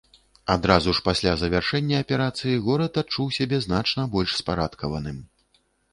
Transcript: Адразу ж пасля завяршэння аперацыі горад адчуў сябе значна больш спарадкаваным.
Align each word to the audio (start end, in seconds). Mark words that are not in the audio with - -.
Адразу 0.53 0.93
ж 0.99 1.03
пасля 1.07 1.33
завяршэння 1.41 1.99
аперацыі 2.05 2.63
горад 2.69 2.97
адчуў 3.03 3.27
сябе 3.37 3.57
значна 3.67 4.07
больш 4.17 4.31
спарадкаваным. 4.41 5.25